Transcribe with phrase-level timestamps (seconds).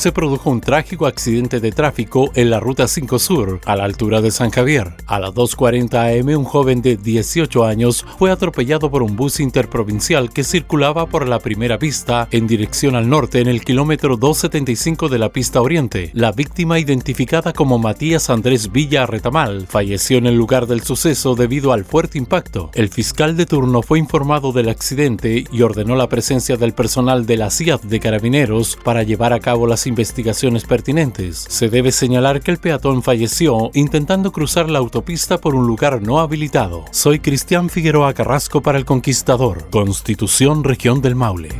[0.00, 4.22] Se produjo un trágico accidente de tráfico en la Ruta 5 Sur, a la altura
[4.22, 4.94] de San Javier.
[5.06, 10.30] A las 2.40 am, un joven de 18 años fue atropellado por un bus interprovincial
[10.32, 15.18] que circulaba por la primera pista en dirección al norte en el kilómetro 275 de
[15.18, 16.10] la pista oriente.
[16.14, 21.74] La víctima, identificada como Matías Andrés Villa Retamal, falleció en el lugar del suceso debido
[21.74, 22.70] al fuerte impacto.
[22.72, 27.36] El fiscal de turno fue informado del accidente y ordenó la presencia del personal de
[27.36, 31.44] la CIAD de Carabineros para llevar a cabo las investigaciones pertinentes.
[31.48, 36.18] Se debe señalar que el peatón falleció intentando cruzar la autopista por un lugar no
[36.18, 36.86] habilitado.
[36.92, 41.50] Soy Cristian Figueroa Carrasco para El Conquistador, Constitución Región del Maule.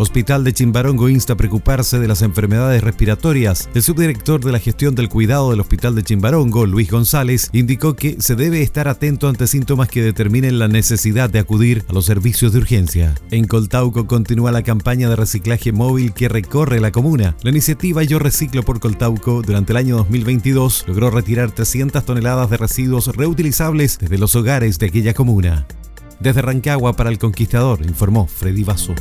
[0.00, 3.68] Hospital de Chimbarongo insta a preocuparse de las enfermedades respiratorias.
[3.74, 8.16] El subdirector de la gestión del cuidado del Hospital de Chimbarongo, Luis González, indicó que
[8.18, 12.54] se debe estar atento ante síntomas que determinen la necesidad de acudir a los servicios
[12.54, 13.14] de urgencia.
[13.30, 17.36] En Coltauco continúa la campaña de reciclaje móvil que recorre la comuna.
[17.42, 22.56] La iniciativa Yo Reciclo por Coltauco durante el año 2022 logró retirar 300 toneladas de
[22.56, 25.66] residuos reutilizables desde los hogares de aquella comuna.
[26.20, 28.94] Desde Rancagua para el Conquistador, informó Freddy Vaso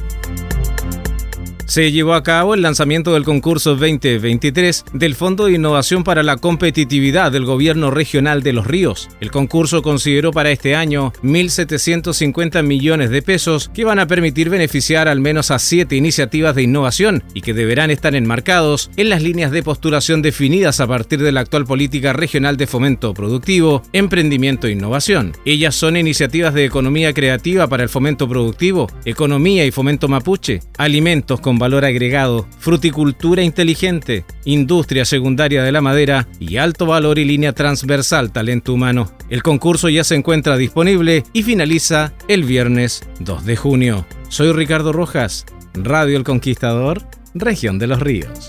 [1.70, 6.38] se llevó a cabo el lanzamiento del concurso 2023 del Fondo de Innovación para la
[6.38, 9.08] Competitividad del Gobierno Regional de los Ríos.
[9.22, 15.08] El concurso consideró para este año 1.750 millones de pesos que van a permitir beneficiar
[15.08, 19.52] al menos a siete iniciativas de innovación y que deberán estar enmarcados en las líneas
[19.52, 24.72] de postulación definidas a partir de la actual política regional de fomento productivo, emprendimiento e
[24.72, 25.34] innovación.
[25.46, 31.40] Ellas son iniciativas de economía creativa para el fomento productivo, economía y fomento mapuche, alimentos
[31.40, 37.54] con valor agregado, fruticultura inteligente, industria secundaria de la madera y alto valor y línea
[37.54, 39.12] transversal talento humano.
[39.30, 44.06] El concurso ya se encuentra disponible y finaliza el viernes 2 de junio.
[44.30, 47.04] Soy Ricardo Rojas, Radio El Conquistador,
[47.36, 48.48] Región de los Ríos.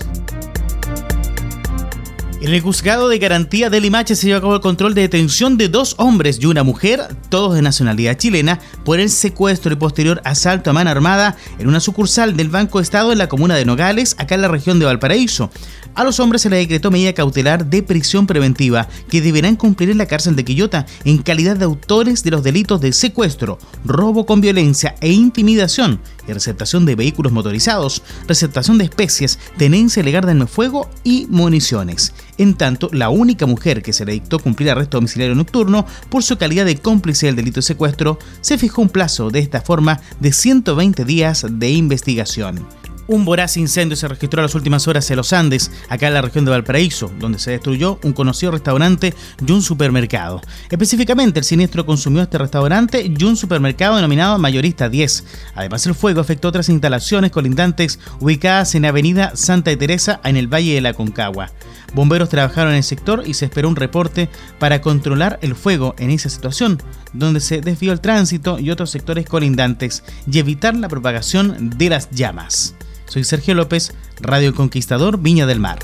[2.41, 5.57] En el juzgado de garantía de Limache se llevó a cabo el control de detención
[5.57, 10.23] de dos hombres y una mujer, todos de nacionalidad chilena, por el secuestro y posterior
[10.25, 14.15] asalto a mano armada en una sucursal del Banco Estado en la comuna de Nogales,
[14.17, 15.51] acá en la región de Valparaíso.
[15.93, 19.97] A los hombres se les decretó medida cautelar de prisión preventiva que deberán cumplir en
[19.97, 24.39] la cárcel de Quillota en calidad de autores de los delitos de secuestro, robo con
[24.39, 30.89] violencia e intimidación y receptación de vehículos motorizados, receptación de especies, tenencia ilegal de fuego
[31.03, 32.13] y municiones.
[32.37, 36.37] En tanto, la única mujer que se le dictó cumplir arresto domiciliario nocturno por su
[36.37, 40.31] calidad de cómplice del delito de secuestro, se fijó un plazo de esta forma de
[40.31, 42.65] 120 días de investigación.
[43.11, 46.21] Un voraz incendio se registró en las últimas horas en los Andes, acá en la
[46.21, 49.13] región de Valparaíso, donde se destruyó un conocido restaurante
[49.45, 50.39] y un supermercado.
[50.69, 55.25] Específicamente, el siniestro consumió este restaurante y un supermercado denominado Mayorista 10.
[55.55, 60.75] Además, el fuego afectó otras instalaciones colindantes ubicadas en Avenida Santa Teresa en el Valle
[60.75, 61.51] de la Concagua.
[61.93, 66.11] Bomberos trabajaron en el sector y se esperó un reporte para controlar el fuego en
[66.11, 66.81] esa situación,
[67.11, 72.09] donde se desvió el tránsito y otros sectores colindantes y evitar la propagación de las
[72.11, 72.73] llamas.
[73.11, 73.91] Soy Sergio López,
[74.21, 75.79] Radio Conquistador Viña del Mar.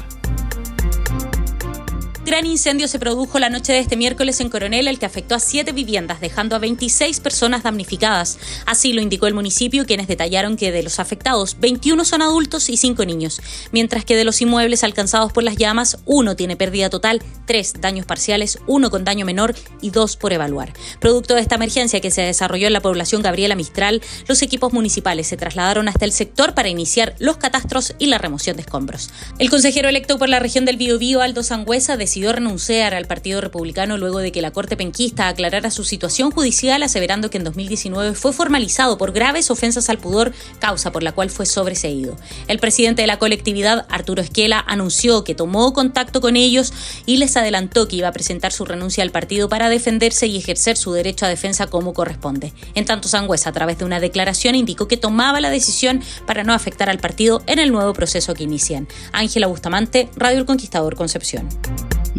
[2.27, 5.39] Gran incendio se produjo la noche de este miércoles en Coronel, el que afectó a
[5.39, 8.38] siete viviendas, dejando a 26 personas damnificadas.
[8.65, 12.75] Así lo indicó el municipio, quienes detallaron que de los afectados, 21 son adultos y
[12.75, 13.39] 5 niños,
[13.71, 18.06] mientras que de los inmuebles alcanzados por las llamas, uno tiene pérdida total, tres daños
[18.06, 20.73] parciales, uno con daño menor y dos por evaluar.
[21.00, 25.27] Producto de esta emergencia que se desarrolló en la población Gabriela Mistral, los equipos municipales
[25.27, 29.12] se trasladaron hasta el sector para iniciar los catastros y la remoción de escombros.
[29.39, 33.42] El consejero electo por la región del Biobío, Aldo Sangüesa, decidió decidió renunciar al Partido
[33.42, 38.16] Republicano luego de que la Corte Penquista aclarara su situación judicial aseverando que en 2019
[38.16, 42.16] fue formalizado por graves ofensas al pudor, causa por la cual fue sobreseído.
[42.48, 46.74] El presidente de la colectividad, Arturo Esquela, anunció que tomó contacto con ellos
[47.06, 50.75] y les adelantó que iba a presentar su renuncia al partido para defenderse y ejercer
[50.75, 52.52] su derecho a defensa como corresponde.
[52.74, 56.54] En tanto, Sangüesa, a través de una declaración, indicó que tomaba la decisión para no
[56.54, 58.88] afectar al partido en el nuevo proceso que inician.
[59.12, 61.48] Ángela Bustamante, Radio El Conquistador Concepción.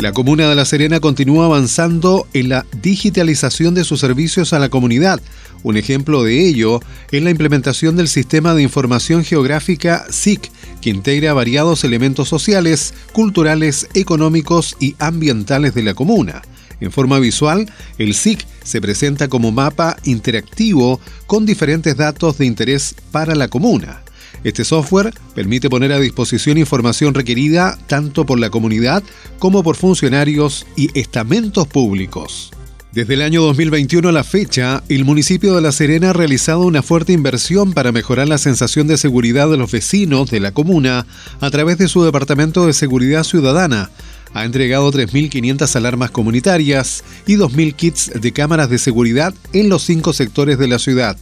[0.01, 4.69] La comuna de La Serena continúa avanzando en la digitalización de sus servicios a la
[4.69, 5.21] comunidad.
[5.65, 6.81] Un ejemplo de ello
[7.11, 13.89] es la implementación del sistema de información geográfica SIC, que integra variados elementos sociales, culturales,
[13.95, 16.43] económicos y ambientales de la comuna.
[16.81, 17.69] En forma visual,
[17.99, 24.03] el SIC se presenta como mapa interactivo con diferentes datos de interés para la comuna.
[24.45, 29.03] Este software permite poner a disposición información requerida tanto por la comunidad
[29.39, 32.51] como por funcionarios y estamentos públicos.
[32.91, 36.83] Desde el año 2021 a la fecha, el municipio de La Serena ha realizado una
[36.83, 41.07] fuerte inversión para mejorar la sensación de seguridad de los vecinos de la comuna
[41.41, 43.91] a través de su Departamento de Seguridad Ciudadana.
[44.33, 50.13] Ha entregado 3.500 alarmas comunitarias y 2.000 kits de cámaras de seguridad en los cinco
[50.15, 51.17] sectores de la ciudad.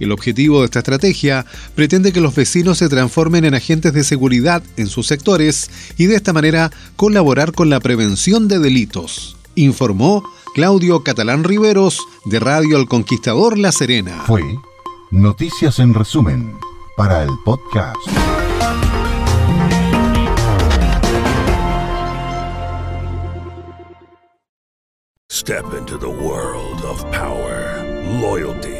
[0.00, 4.62] El objetivo de esta estrategia pretende que los vecinos se transformen en agentes de seguridad
[4.76, 10.24] en sus sectores y de esta manera colaborar con la prevención de delitos, informó
[10.54, 14.24] Claudio Catalán Riveros de Radio El Conquistador La Serena.
[14.26, 14.42] Fue
[15.10, 16.54] Noticias en resumen
[16.96, 17.96] para el podcast.
[25.28, 27.82] Step into the world of power,
[28.20, 28.79] loyalty.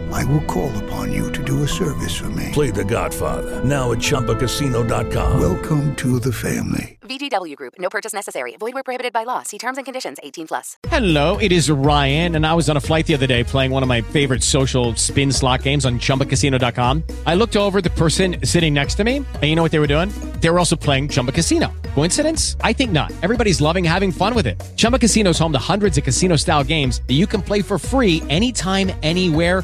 [0.11, 2.49] I will call upon you to do a service for me.
[2.51, 5.39] Play The Godfather, now at Choppacasino.com.
[5.39, 6.97] Welcome to the family.
[7.01, 8.55] VGW Group, no purchase necessary.
[8.57, 9.43] Void where prohibited by law.
[9.43, 10.77] See terms and conditions 18 plus.
[10.87, 13.83] Hello, it is Ryan, and I was on a flight the other day playing one
[13.83, 17.03] of my favorite social spin slot games on ChumbaCasino.com.
[17.25, 19.87] I looked over the person sitting next to me, and you know what they were
[19.87, 20.09] doing?
[20.39, 21.71] They were also playing Chumba Casino.
[21.95, 22.55] Coincidence?
[22.61, 23.11] I think not.
[23.21, 24.61] Everybody's loving having fun with it.
[24.75, 28.21] Chumba Casino is home to hundreds of casino-style games that you can play for free
[28.29, 29.63] anytime, anywhere